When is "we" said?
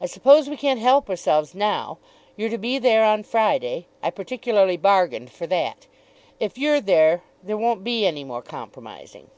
0.48-0.56